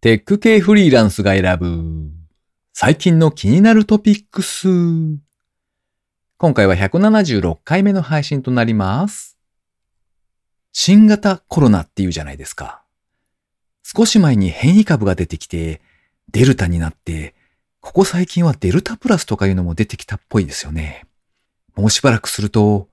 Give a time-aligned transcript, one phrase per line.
[0.00, 2.12] テック系フリーランスが選ぶ
[2.72, 4.68] 最近の気になるトピックス。
[6.36, 9.36] 今回は176回目の配信となります。
[10.70, 12.84] 新型コロナっていうじゃないですか。
[13.82, 15.80] 少し前に変異株が出てきて、
[16.30, 17.34] デルタになって、
[17.80, 21.06] ここ最近はデルタプラスとかいうのも出てきたっぽいですよね。
[21.74, 22.86] もうしばらくすると、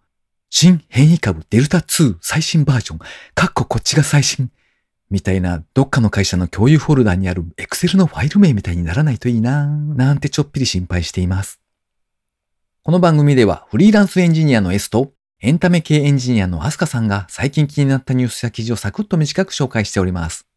[0.49, 2.97] 新変異株デルタ2最新バージョン、
[3.35, 4.49] かっここっちが最新
[5.09, 11.59] みたいなどっかの会社の共有フォルダにある Excel のファイル名みたいにならないといいなぁ、なんてちょっぴり心配しています。
[12.83, 20.47] この番組ではフリーランスエンジニアの S とエンタメ系エンジニアのアスカさんが最近気になったニュースや記事をサクッと短く紹介しております。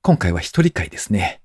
[0.00, 1.40] 今回は一人会ですね。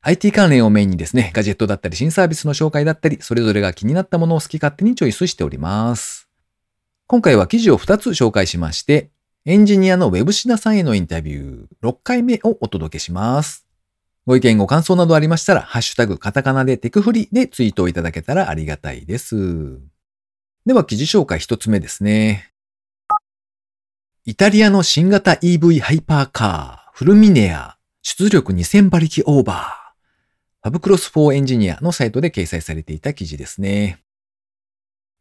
[0.00, 6.28] IT 関連をメインにですね、ガジェットだったり新サービスの紹介だったり、それぞれが気になったものを好き勝手にチョイスしております。
[7.06, 9.10] 今回は記事を2つ紹介しまして、
[9.44, 13.66] エンジニアのウェブシナさんへのインタビュー6回目をお届けします。
[14.26, 19.80] ご意見ご感想などありましたら、ハッシュタグカタカナでテクフリでツイートをいただけたらありがたいです。
[20.66, 22.52] では記事紹介一つ目ですね。
[24.26, 29.68] イタリアの新型 EV ハイパーカー、フルミネア、出力2000馬力オーバー。
[30.62, 34.02] ファブクロス4エンジニアのサイトで掲載されていた記事ですね。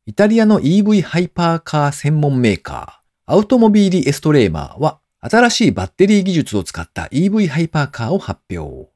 [0.06, 2.97] イタリアの EV ハイパーカー専門メーカー、
[3.30, 8.89] アウトモビーリエストレーマーは新しいバッテリー技術を使った EV ハイパーカーを発表。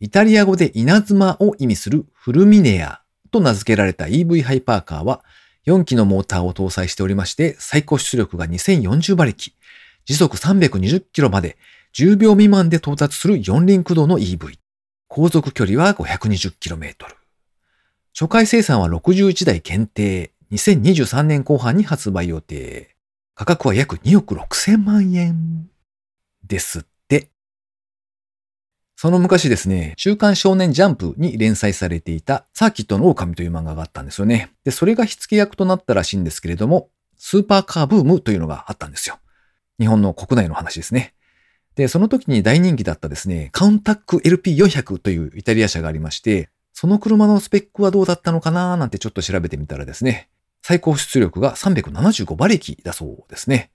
[0.00, 5.22] イタリア語で稲妻を意味するフルミネアと名付けられた EV ハイパーカーは
[5.66, 9.52] 4機のモーターを搭載しておりまして最高出力が2040馬力、
[10.06, 11.58] 時速320キロまで
[11.94, 14.58] 10秒未満で到達する4輪駆動の EV。
[15.08, 16.94] 航続距離は 520km。
[18.18, 22.97] 初回生産は61台限定、2023年後半に発売予定。
[23.38, 25.68] 価格は約2億6千万円
[26.44, 27.30] ですって。
[28.96, 34.50] その昔ですね、週刊少年ジャンプに連載されていたサーキットの狼という漫画があったんですよね。
[34.64, 39.20] で、それが火付け役となったらしいんですけれども、スーパーカーブームというのがあったんですよ。
[39.78, 41.14] 日本の国内の話ですね。
[41.76, 50.28] で、その時に大人気だったですね、カウンタック LP400 というイタリア車がありまして、その車のスペックはどうだったのかななんてちょっと調べてみたらですね、
[50.68, 53.70] 最高出力が375馬力だそうですね。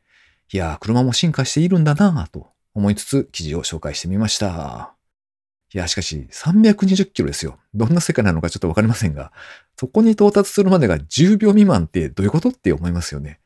[0.51, 4.93] いやー、車も進化しているんだなぁと思いつつ記事を紹介してみました。
[5.73, 7.57] いや、しかし320キロですよ。
[7.73, 9.31] どんな世界なのかちょっとわかりませんが、
[9.75, 13.39] そこに到達するまでが10秒未満ってどういうことって思いますよね。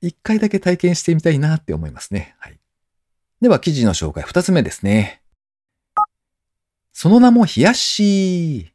[0.00, 2.36] 一回だけ体験してみたいなって思いますね。
[2.38, 2.60] はい。
[3.40, 5.20] では記事の紹介二つ目ですね。
[6.92, 8.72] その名も冷やし。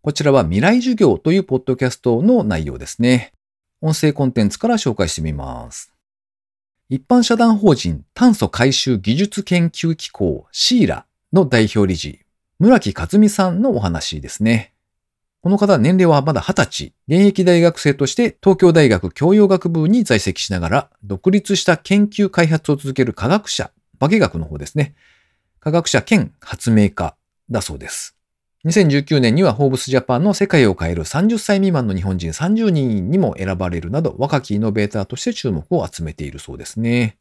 [0.00, 3.34] こちらは未来授業というポッドキャストの内容ですね。
[3.82, 5.92] 音声コンテンツから紹介してみます。
[6.88, 12.20] 一般社団法人炭素回収技術研究機構シーラの代表理事、
[12.60, 14.72] 村木和美さんのお話ですね。
[15.40, 24.94] この方、年齢はまだ20歳、現役大学生として東京大学教養学部に在籍しながら、独立した研究開発を続ける科学者、化学の方ですね。
[25.58, 27.16] 科学者兼発明家
[27.50, 28.16] だそうです。
[28.64, 37.18] 2019年にはホーブスジャパンの世界を変える30歳未満の日本人30人にも選ばれるなど若きイノベーターとして注目を集めているそうですね。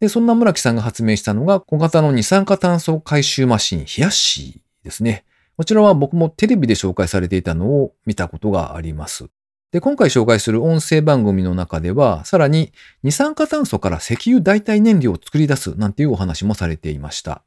[0.00, 5.24] で、そんな村木さんが発明したのが小型の二酸化炭素回収マシンヒヤッシーですね。
[5.58, 9.26] こちらは僕もテレビで紹介されていたのを見たことがあります。
[9.72, 17.42] で、今回紹介する音声番組の中では、さらに二酸化炭素から石油代替燃料を作り出すなんていうお話もされていました。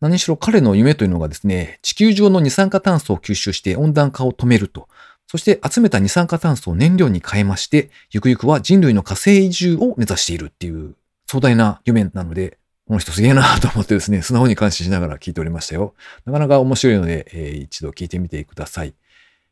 [0.00, 4.88] 何しろ彼の夢というのがですね、地球上の二酸化炭素を吸収して温暖化を止めると。
[5.26, 10.94] そして集めた二酸化炭素を燃料に変えまして、ゆくゆくは人類の火星移住を目指しているっていう
[11.26, 15.94] 壮大な夢なので、この人すげえなと思ってですね、素直に感心しながら聞いておりましたよ。
[16.24, 18.94] なかなか面白いので、えー、一度聞いてみてください。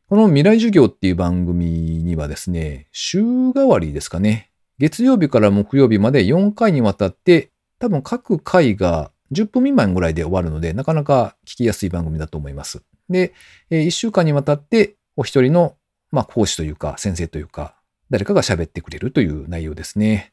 [0.08, 1.66] この未来授業っていう番組
[2.02, 4.52] にはですね、週替わりですかね。
[4.78, 12.82] 月曜日から木曜日まで4回にわたって、多分各回が10分未満ぐらいで終わるので、なかなか聞きやすい番組だと思います。
[13.08, 13.34] で、
[13.70, 15.76] 1週間にわたってお一人の、
[16.10, 17.74] まあ、講師というか先生というか、
[18.10, 20.32] 誰かが喋ってくれるという内容ですね。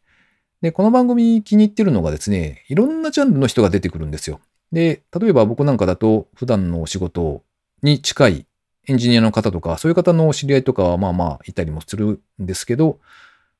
[0.61, 4.39] で、この番組気に入ってるのがですね、いろんなジャンルの人が出てくるんですよ。
[4.71, 7.43] で、例えば僕なんかだと普段のお仕事
[7.81, 8.47] に近い
[8.87, 12.99] エンジニアの方とか、そういう方の知り合いとかはまあまあいたりもするんですけど、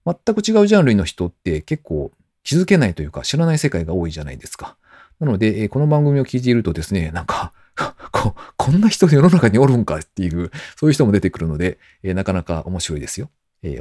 [0.06, 2.12] 全く違うジャンルの人って結構
[2.44, 4.78] 気づけないというか知らない世界が多いじゃないですか。
[5.24, 7.54] なので、この番組を聞いているとですね、なんか
[8.12, 13.30] こ、こんな人世の中におるんかっていう、そういう人も出てくるので、なかなか面白いですよ。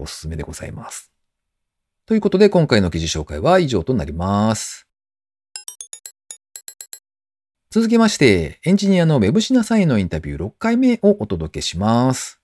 [0.00, 1.11] おすすめでございます。
[2.06, 4.87] ということで、今回の記事紹介は以上となります。
[7.71, 12.41] 続きまして、エンジニアの Web シナさんへのインタビュー6回目をお届けします。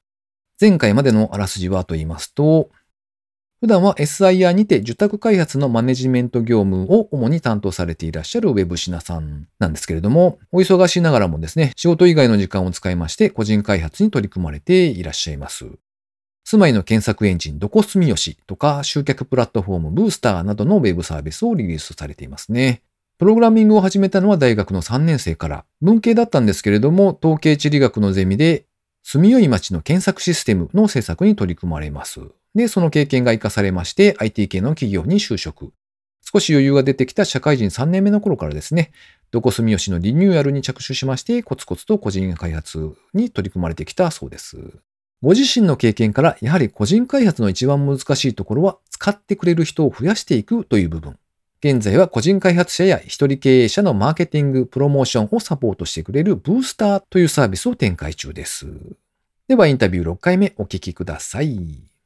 [0.61, 2.71] 前回までのあらすじはと言いますと、
[3.60, 15.66] 普段は SIR にて受託開発のマネジメント業務を主に担当されていらっしゃる Web シナさんなんですけれども、お忙しいながらもですね、仕事以外の時間を使いまして個人開発に取り組まれていらっしゃいます。
[16.44, 22.82] 住まいの検索エンジンどこ住吉とか集客プラットフォームブースターなどのウェブサービスをリリースされていますね。
[23.19, 28.66] プログラミングを始めたのは大学の3年生から、文系だったんですけれども、統計地理学のゼミで、
[29.02, 32.20] 住良い町の検索システムの制作に取り組まれます。
[32.58, 35.72] で、その経験が活かされまして、IT 系の企業に就職。
[36.20, 38.90] 少し余裕が出てきた社会人3年目の頃からですね、
[39.31, 44.58] どこ住吉のリニューアルに着手しまして、コツコツと個人開発に取り組まれてきたそうです。
[45.22, 51.16] ご自身の経験から、やはり個人開発の一番難しいところは、使ってくれる人を増やしていくという部分。
[51.62, 58.66] 現在は個人開発者や一人経営者のマーケティング、プロモーションをサポートしてくれるブースターというサービスを展開中です。
[59.46, 61.98] ではインタビュー6回目お聞きください。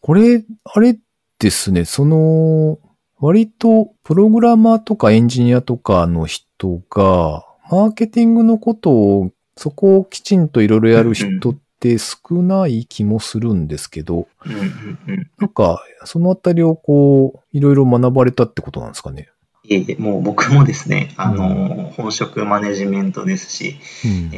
[0.00, 0.98] これ、あれ
[1.38, 2.78] ですね、その、
[3.18, 14.60] 割とプログラマーとかエンジニアとかの人が、マーケティングのことを、そこをきちんといろいろやる人って少ない気もするんですけど、うんうん
[15.08, 15.30] うん。
[15.38, 19.28] なんか、そのあたりをこう、いろいろ学ばれたってことなんですかね？
[19.64, 24.30] いえいえ、もう僕もですね、あの、本職マネジメントですし、うん。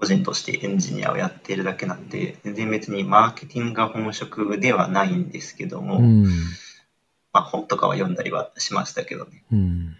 [0.00, 6.24] 個人としてエンジニアをやっているだけなんで、全然別にマーケティングが本職ではないんですけども、うん。
[7.32, 9.44] まあ本とかは読んだりはしましたけどね。
[9.52, 9.96] うん。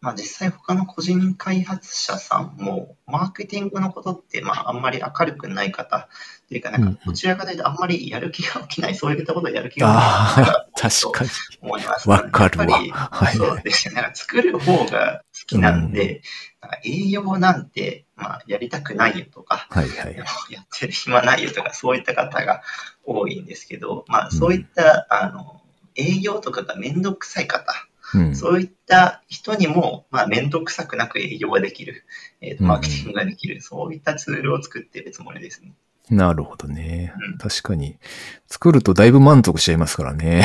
[0.00, 6.08] まあ実際他の個人開発者さんも、マーケティングのことって、まああんまり明るくない方、
[6.46, 9.88] っていうか、なんうんうんか、どちらかというとあんまりやる気が起きない、そういったことをやる気が
[10.28, 11.30] 起きない確かに。
[11.60, 14.10] 思います、 わかるわはいそうですよね。
[14.14, 16.22] 作る方が好きなんで、
[16.62, 20.16] なんか営業なんて、まあ、やりたくないよとか、はいはい。
[20.16, 22.62] やってる暇ないよとか、そういった方が
[23.04, 25.62] 多いんですけど、まあ、そういった、あの、
[25.94, 27.72] 営業とかがめんどくさい方、
[28.14, 28.34] うん。
[28.34, 32.04] そういった人にも、まあ、めんどくさくなく営業ができる、
[32.40, 35.74] えーマーケティングができる、そういったツールを作っているつもりですね。
[36.10, 37.38] なるほどねうん。
[37.38, 37.98] 確かに。
[38.46, 40.42] 作るとだいぶ満足しちゃいますからね。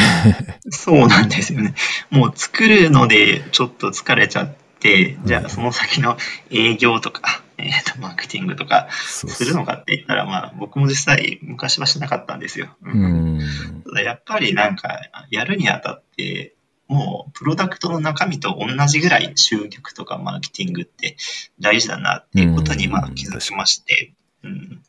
[0.69, 1.73] そうなんですよね。
[2.09, 6.17] もう作るのでちょっと疲れちゃって、じゃうんあその先の
[6.51, 12.75] 営業とか、えーと、マーケティングとかするのかって言ったら、まあ僕も実際昔はしなかったんですよ。
[12.83, 13.39] うん。
[13.85, 14.99] ただやっぱりなんか
[15.29, 16.55] やるにあたって、
[16.87, 21.15] もうプロダクトの中身と同じぐらい集客とかマーケティングって
[21.59, 24.13] 大事だなっていうことにうんまあ気づきまして、
[24.43, 24.83] うん、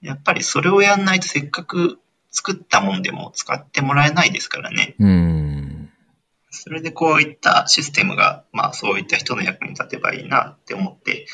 [0.00, 1.98] やっぱりそれをやんないとせっかく
[2.30, 4.94] 作ったもんでも使ってもらえないですからね。
[4.98, 5.90] うん。
[6.50, 11.26] それでこういったシステムが、まあそういった人の役に立てばいいなって思って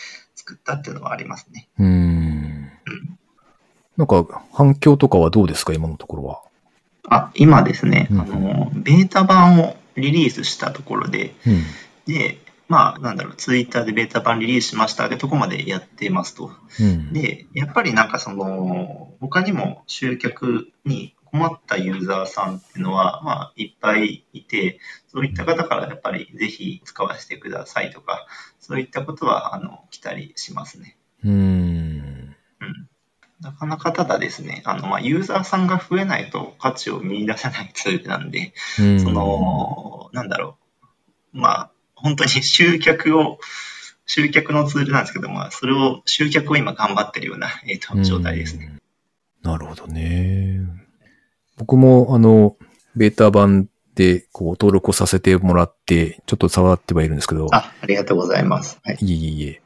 [0.47, 1.67] 作ったっていうのはありますね。
[1.79, 1.87] うん。
[1.87, 2.71] うん
[3.97, 5.73] なんか、反響とかはどうですか？
[5.73, 6.43] 今のところは。
[7.09, 11.63] あ、今ですね、うんあの、ベータ版をリリースしたところで、うん。
[12.05, 12.39] で、
[12.69, 16.51] まあなんだろう、ツイッターでベータ版リリースしましたってとこまでやってますと。
[16.79, 17.15] うん。
[17.15, 28.27] で、やっぱりなんかその、他にも集客に困ったユーザーさんっていうのは、まあ、いっぱいいて、そういった方からやっぱりぜひ使わせてくださいとか、
[28.61, 30.97] そういったことは、あの、来たりしますね。
[31.25, 31.33] うん。
[31.33, 32.89] うん。
[33.41, 40.57] なかなかただですね、あの、まあ、ユーザーさんが増えないと価値を見出せないツールなんで、うんそ、の、なんだろ
[41.35, 41.39] う。
[41.39, 43.39] まあ、本当に 集客を、
[44.07, 48.79] 集客のツールなんですけど、まあ、それを、集客を今頑張ってるような、えっ、と、状態ですね。
[49.45, 49.51] うん。
[49.51, 50.86] なるほどね。
[51.57, 52.57] 僕も、あの、
[52.95, 58.79] ベータ版で、こう、登録をさせてもらって、ちょっと触ってはいるんですけど、あ、ありがとうございます。
[58.83, 58.99] はい。
[59.01, 59.63] いえいえいえ。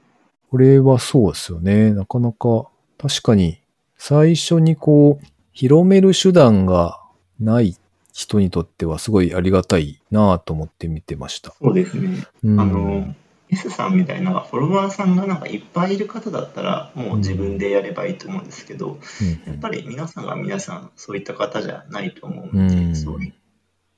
[0.50, 1.92] これはそうですよね。
[1.92, 2.66] なかなか、
[2.98, 3.60] 確かに、
[3.96, 7.00] 最初にこう、広める手段が
[7.38, 7.76] ない
[8.12, 11.54] 人にとってはすごいありがたいなぁと思って見てました。
[11.60, 12.24] そうですね。
[12.44, 13.14] うん、あの、
[13.52, 23.32] S さんみたいなフォロワーさんがなんかいっぱいいる方だったら、もう自分でやればいいと思うんですけど、うんやっぱり皆さんが皆さんそういった方じゃないと思うので、うんそういっ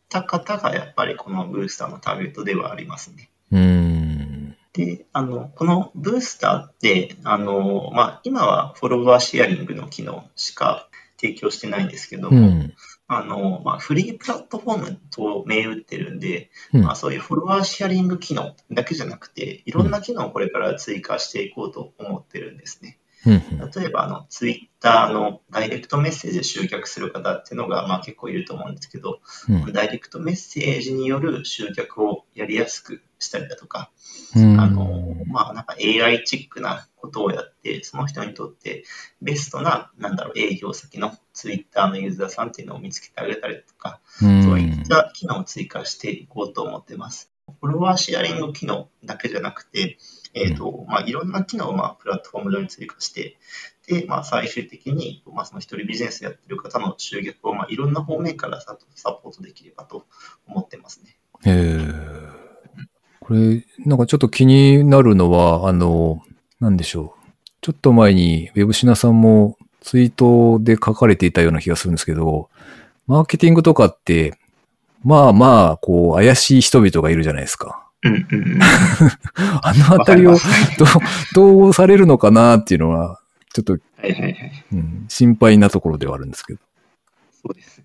[0.09, 3.31] た方がやっぱりこのブースターのターゲットではありますね。
[3.51, 4.57] うん。
[4.73, 10.89] で、あの、このブースターって、あの、まあ、今はフォロワーシェアリングの機能しか
[11.21, 12.75] 提供してないんですけども、うん。
[13.19, 22.99] あの、まあ、フリープラットフォームと銘打ってるんで、うんまあ、そういうフォロワーシェアリング機能だけじゃなくて、いろんな機能をこれから追加していこうと思ってるんですね。
[23.27, 29.73] 例えば、あの、ツイッターのダイレクトメッセージで集客する方っていうのが、まあ結構いると思うんですけど、うん。
[29.73, 33.91] ダイレクトメッセージによる集客をやりやすくしたりだとか、
[34.35, 34.61] うん。
[34.61, 38.85] あの、まあなんか AI チックなことをやって、その人にとって
[39.21, 44.43] ベストな、なんだろう、営業先のツイッターのユーザーさんっていうのを見つけてあげたりとか、うん。
[44.43, 47.33] そういった機能を追加していこうと思ってます。
[47.61, 49.99] フォロワーシェアリング機能だけじゃなくて、
[50.35, 53.37] えっ、と、まあ、いろんな機能を、まあ、プラットフォーム上に追加して、
[53.87, 60.07] で、まあ、最終的に、まあ、その一人ビジネスやってる方の集客を、まあ、いろんな方面からササポートできればと
[60.47, 61.17] 思ってますね。
[61.45, 62.43] へえ。
[63.21, 66.23] これ、なんかちょっと気になるのは、あの、
[66.61, 67.31] なんでしょう。
[67.61, 72.49] ちょっと前に、ウェブシナさんもツイートで書かれていたような気がするんですけど、
[73.07, 74.39] マーケティングとかって、
[75.05, 77.89] まあまあ、こう、怪しい人々がいるじゃないですか。
[78.05, 78.59] うんうんうん。
[79.63, 80.39] あのあたりをどう、
[81.35, 83.21] どうされるのかなっていうのは、
[83.53, 84.65] ちょっと、はいはいはい。
[84.73, 86.61] うん、心配なところではあるんですけど。
[87.43, 87.85] そうですね。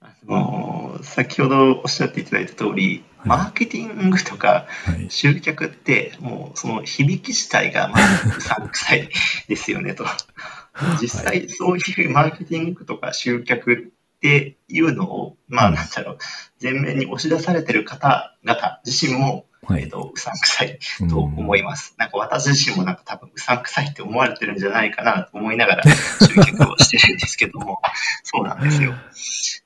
[0.00, 5.10] あの先ほどおっしゃっていただいた通り、はいマーケティングとかはい。
[5.10, 9.08] 集客って、もうその響き自体がまあうさんくさい
[9.48, 10.06] ですよねと。
[11.02, 13.76] 実際そういうマーケティングとか集客っ
[14.20, 16.18] ていうのを、まあなんだろう、
[16.62, 19.82] 前面に押し出されてる方々自身も、はい。
[19.82, 21.94] えっと、うさんくさいと思います。
[21.98, 27.80] なんか私自身もなんか多分うさんくさいって思われてるんじゃないかなと思いながら 集客をしてるんですけども、
[28.22, 28.94] そうなんですよ。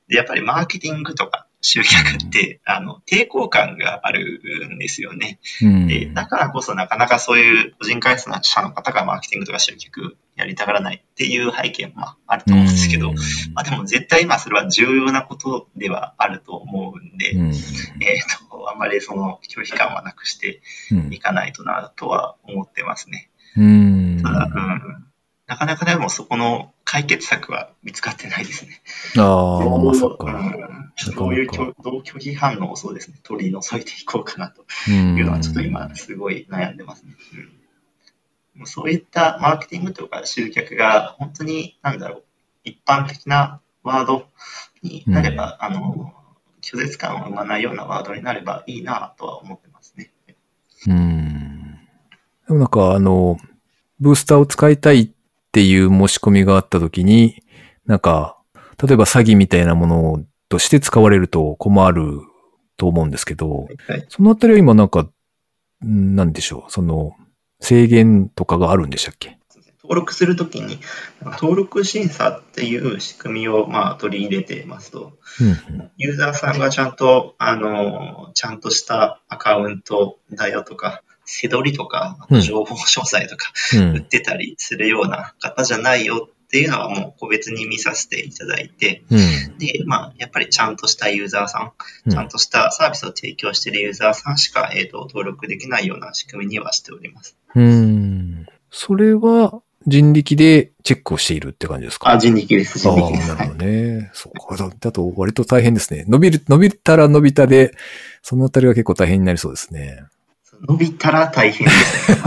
[0.07, 4.41] で、やっぱりマーケティングとか集客って、あの、抵抗感がある
[4.73, 5.39] んですよね。
[5.61, 5.87] うん。
[5.87, 13.15] で、だからこそなかなかそういう個人開発者の方がマーケティングとか集客やりたがらないっていう背景もまああると思うんですけど、うん
[13.53, 17.53] まあでも絶対今それは重要なことではあると思うんで、うんえっ、
[18.49, 18.50] と、
[18.81, 20.61] まりその拒否感はなくして
[20.91, 23.29] うんいかないとなとは思ってますね。
[23.57, 24.21] うん。
[24.23, 25.05] ただ、うん、
[25.47, 28.81] なかなかでもそこの解決策は見つかってないですね。
[29.17, 30.31] ああ、まあそっうか。
[30.31, 37.15] んどういうなかな拒どう拒否反応をそうですね、取り除いていこうかなとうんいうのはちょっと今すごい悩んでますね。
[37.33, 37.61] うん
[38.65, 42.23] そういったマーケティングとか集客が本当に、なんだろう、
[42.63, 44.27] 一般的なワード
[44.83, 46.13] になれば、あの、
[46.61, 50.11] 拒絶感を生まないようなワードになればいいなとは思ってますね。
[50.87, 51.79] うん。
[52.47, 53.37] でもなんかあの、
[53.99, 55.09] ブースターを使いたいっ
[55.51, 57.43] ていう申し込みがあったときに、
[57.85, 58.37] なんか、
[58.83, 62.21] 例えば詐欺みたいなものとして使われると困る
[62.77, 64.05] と思うんですけど、はい。
[64.09, 65.07] そのあたりは今なんか、
[65.85, 67.11] んなんでしょう、その、
[67.59, 69.37] 制限とかがあるんでしたっけ？
[69.91, 70.79] 登録するときに、
[71.41, 83.95] 登録審査っていう仕組みをまあ取り入れていますと、うんユーザーさんがちゃんと、あの、ちゃんとしたアカウントだよとか、背取りとか、あと情報詳細とか、うん。
[83.95, 89.57] 売ってたりするような方じゃないよっていうのはもう個別に見させていただいて、うん。
[89.57, 91.73] で、まあ、やっぱりちゃんとしたユーザーさ、
[92.05, 97.37] うんんちゃんとしたサービスを提供しているユーザーさんしか、えっ、と、登録できないような仕組みにはしております。
[97.55, 98.45] うん。
[98.69, 102.09] それは人力でチェックをしているって感じですか？
[102.11, 103.31] あ、人力です、人力です。
[103.31, 104.11] はいなるほどね。
[104.13, 104.57] そうか。
[104.57, 106.05] だだと割と大変ですね。
[106.07, 107.73] 伸びる、伸びたら伸びたで、
[108.21, 110.03] そのあたりは結構大変になりそうですね。
[110.67, 112.17] 伸びたら大変ですね。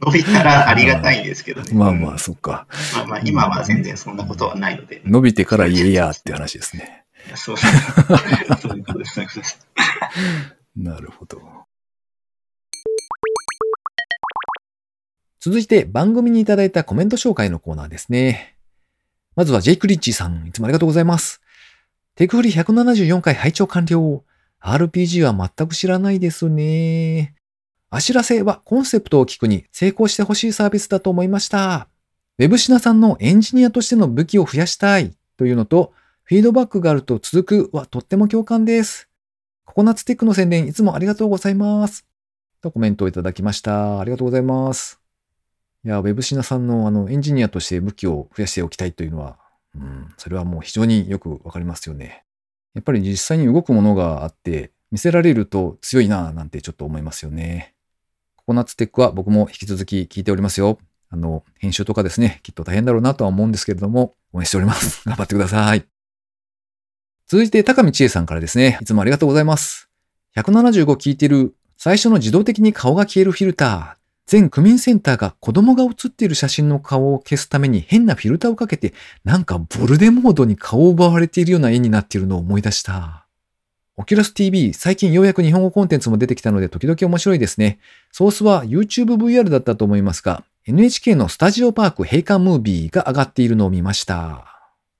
[0.00, 1.70] 伸びたらありがたいんですけどね。
[1.74, 2.66] まあまあ、そっか。
[2.96, 5.00] まあまあ、今は全然そんなことはないので。
[5.04, 7.04] 伸びてから言えやって話ですね。
[7.36, 7.68] そうです。
[7.94, 8.58] そう。
[8.62, 9.20] そういうことです。
[10.76, 11.40] なるほど。
[15.44, 18.56] 続いて番組にいただいたコメント紹介のコーナーですね。
[19.34, 21.40] まずはジェイク・リッチーさん、いつもありがとうございます。
[22.14, 24.22] テクフリ174回拝聴完了。
[24.62, 27.34] RPG は全く知らないですね。
[27.90, 31.88] あしらせはコンセプトを聞くに成功してほしいサービスだと思いました。
[32.38, 39.08] ウェブシナさんのエンジニアとしての武器を増やしたいというのと、フィードバックがあると続くはとっても共感です。
[39.64, 42.06] ココナッツテックの宣伝いつもありがとうございます。
[42.60, 43.98] とコメントをいただきました。
[43.98, 45.01] ありがとうございます。
[45.84, 49.38] いや、ウェブシナさんのあのエンジニアとして武器を増やしておきたいというのは、
[49.74, 52.24] うん、それはもう非常によくわかりますよね。
[52.74, 57.74] やっぱり実際に動くものがあって、見せられると強いなぁなんてちょっと思いますよね。
[58.36, 60.78] ココナッツテックは僕も引き続き聞いておりますよ。
[61.08, 65.02] あの、編集とかですね、きっと大変だろうなとは思うんですけれども、応援しております。
[65.08, 65.84] 頑張ってください。
[67.26, 69.88] 続いて、高見千恵さんからですね、いつもありがとうございます。
[70.36, 74.01] 175聞いてる、最初の自動的に顔が消えるフィルター。
[74.32, 83.26] 全区民センターが子供が写っている写真の顔を消すために変なフィルターをかけて、なんかボルデモードに顔を奪われているような絵になっているのを思い出した。
[83.98, 87.78] オキュラス TV、最近ようやく日本語コンテンツも出てきたので時々面白いですね。
[88.10, 94.46] ソースは YouTube VR だったと思いますが、NHK のスタジオパーク閉館ムービーが上がっているのを見ました。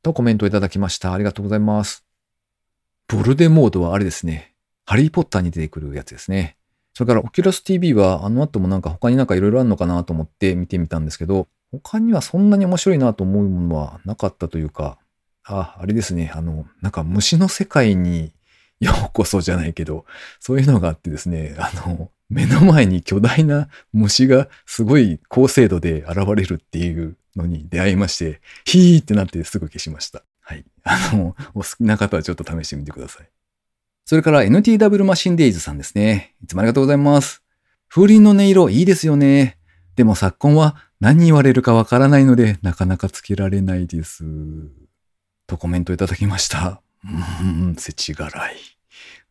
[0.03, 1.15] とコメントいただきました。
[1.15, 2.05] ありがとうございます。
[3.09, 4.53] ボルデモートはあれですね。
[4.85, 6.59] ハリーポッターに出てくるやつですね。
[6.95, 14.99] それから、オキュラス TV は、あの後もなんか他になんかいろいろあるのかなと思って見てみたんですけど、他にはそんなに面白いなと思うものはなかったというか、
[15.45, 16.31] あ、あれですね。
[16.35, 18.33] あの、なんか虫の世界に
[18.81, 20.05] ようこそじゃないけど、
[20.39, 30.25] そういうのがあってですね、あの、目の前に巨大な虫がすごい高精度で現れるっていうのに出会いまして、ヒーってなってすぐ消しました。
[30.41, 30.65] はい。
[30.85, 33.29] あの、お好きな方はちょっと試してみてください。
[34.13, 36.35] それから NTW マシンデイズさんですね。
[36.45, 37.43] いつもありがとうございます。
[37.89, 39.57] 風鈴の音色いいですよね。
[39.97, 44.23] でも昨今は何言われるかわからないので、なかなかつけられないです。
[45.47, 46.83] とコメントいただきました。
[47.03, 48.57] うーん、せちがらい。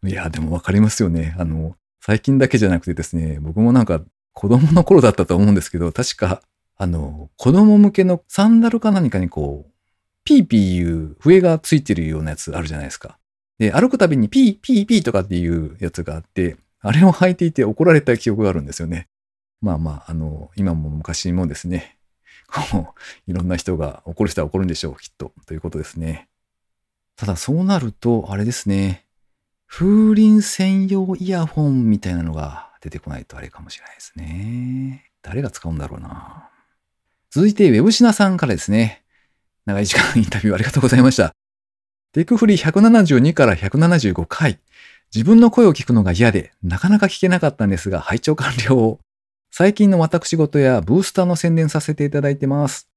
[0.04, 1.36] いや、でもわかりますよね。
[1.38, 4.02] あの、最近だけじゃなくてですね、僕もなんか
[4.34, 6.42] 子供の頃だったと思うんですけど、確か、
[6.78, 9.72] あの、子供向けのサンダルか何かにこう、
[10.24, 13.20] ピーピーいう笛がついてるようなやつあるじゃないですか。
[13.62, 19.08] で、歩くたびにピーピーピーとかっていうやつがあって、あれを履いていて怒られた記憶があるんですよね。
[19.62, 22.00] まあまあ、あの、今も昔もですね、
[22.72, 22.96] こ
[23.28, 25.32] う、いろんな人が怒る人は怒るんでしょう、きっと。
[25.46, 26.28] ということですね。
[27.16, 29.06] ただそうなると、あれですね。
[29.68, 35.12] 風鈴専用イヤホンみたいなのが出てこないとあれかもしれないですね。
[35.22, 36.50] 誰が使うんだろうな。
[37.30, 39.04] 続いて、ウェブシナさんからですね。
[39.68, 41.41] 長い時間インタビューありがとうございました。
[42.14, 44.60] テイクフリー172から175回。
[45.16, 49.00] 自分の声を聞くのが嫌で、なかなか聞けなかったんですが、拝聴完了。
[49.50, 52.90] 最近の私事やブースターの宣伝させていただいてます。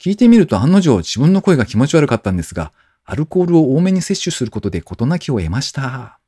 [0.00, 2.72] 聞いてみると案の定自分の声が気持ち悪かったんですが、
[3.04, 6.20] アルコールを多めに摂取することで事なきを得ました。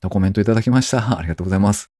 [0.00, 1.16] とコメントいただきました。
[1.16, 1.92] ありがとうございます。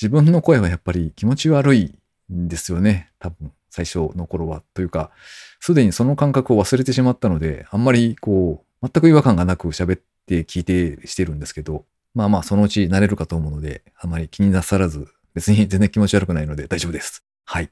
[0.00, 1.94] 自分の声はやっぱり気持ち悪い
[2.32, 3.12] んですよね。
[3.20, 4.64] 多分、最初の頃は。
[4.74, 5.12] というか、
[5.60, 17.24] すでにその感覚を忘れてしまったので、あんまりこう、全く違和感がなく喋って聞いてしてるんですけど、まあまあそのうち慣れるかと思うので、あまり気になさらず、別に全然気持ち悪くないので大丈夫です。
[17.44, 17.70] はい。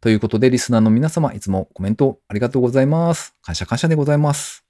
[0.00, 3.34] ということで、リスナーの皆様、いつもコメントありがとうございます。
[3.42, 4.64] 感謝感謝でございます。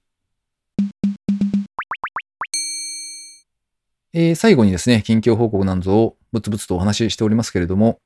[4.13, 7.99] えー最後にですね、近況報告なんぞをぶつぶつとお話ししておりますけれども、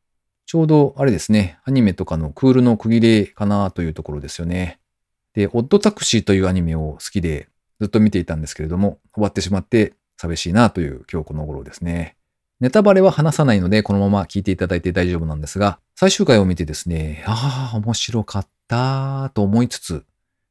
[0.47, 4.81] ちょうどあれですね、アニメとかのクールの区切れかなというところですよね。
[5.35, 7.49] で、オッドタクシーというアニメを好きで
[7.81, 12.17] ずっと見ていたんですけれども、終わってしまって寂しいなという今日この頃ですね。
[12.61, 20.05] ネタバレは話さないので、このまま聞いていただいて大丈夫なんですが、最終回を見てですね、ああ、面白かったと思いつつ、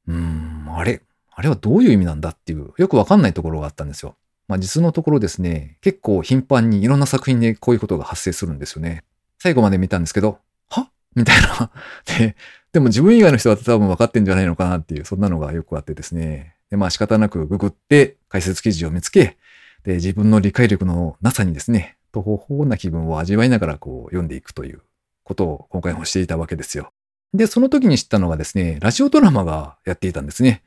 [0.07, 4.15] うーん、あれあれはどういう意味なんだっていう、よくわかんないところがあったんですよ。
[4.47, 9.03] まあ実のところですね、結構頻繁にいろんな作品でこういうことが発生するんですよね。
[9.37, 11.71] 最後まで見たんですけど、はみたいな。
[12.17, 12.35] で、
[12.71, 16.56] でも自分以外の人は多分分かってんじゃないのかなっていう、そんなのがよくあってですね。
[16.69, 19.37] で、まあ仕方なくググって解説記事を見つけ、
[19.83, 24.81] で、自分の理解力のなさにですね、途方法な気分を味わいながらこう読んでいくという
[25.23, 26.91] ことを今回もしていたわけですよ。
[27.33, 30.63] で、その時に知ったのがですね、ラジオドラマがやっていたんですね。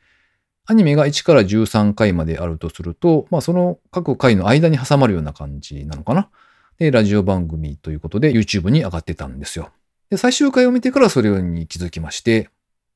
[0.66, 6.30] アニメが1から13回まであるとすると、まあその各回の間に挟まるような感じなのかな。
[6.78, 9.70] で、ラジオ番組ということで YouTube に上がってたんですよ。
[10.10, 12.50] で、最終回を見てからそれに気づきまして、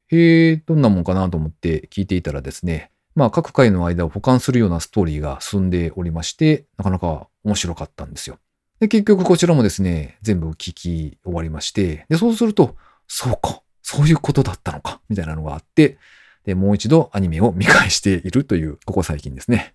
[0.08, 8.38] へえ、どんなもんかなと思って聞いていたらですね、まあ各回の間を補完するようなストーリーが進んでおりまして、なかなか面白かったんですよ。
[8.80, 15.98] で、結局こちらもですね、全部聞き終わりまして、で、そうすると、そうか、そういうことだったのか、みたいなのがあって、
[16.44, 19.74] で、もう一度アニメを見返しているという、ここ最近ですね。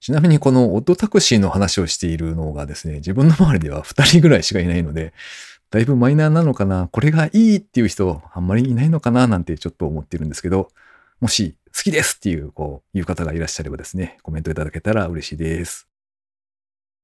[0.00, 5.12] ちなみにこのオッドタクシーの話をしているのがですね、自分の周りでは2人ぐらいしかいないので、
[5.70, 10.68] だいぶマイナーなのかな、これがいいっていう人あんまりいないのかななんてちょっと思ってるんですけど、
[11.20, 15.86] もし好きですっていう、こう、いう方がいらっしゃればですね、コメントいただけたら嬉しいです。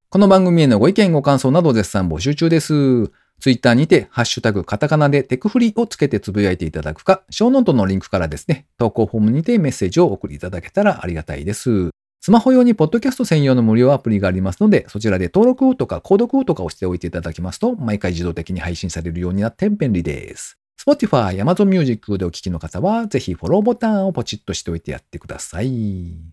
[0.08, 3.10] この番組へのご意見ご感想など絶賛募集中です。
[3.38, 11.90] ツイッターにて、ハッシュタグ、カタカナでテクフリをつけてつぶやいていただくか、ショーノートのリンクからですね、投稿フォームにてメッセージを送りいただけたらありがたいです。
[12.22, 20.56] スマホ用にポッドキャスト専用の無料アプリがありますので、そちらで登録とか購読とかをしておいていただきますと、毎回自動的に配信されるようになって便利です。
[20.84, 25.68] Spotify、Amazon Music でお聴きの方は、ぜひフォローボタンをポチッとしておいてやってください。
[25.68, 26.32] い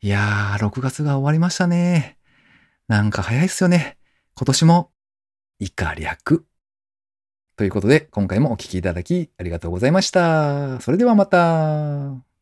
[0.00, 2.18] やー、6月が終わりましたね。
[2.86, 3.98] なんか早いっすよね。
[4.36, 4.92] 今年も、
[5.58, 6.46] 以下略。
[7.56, 10.80] ということで、今回もお聴きいただきありがとうございました。
[10.80, 12.33] それではまた。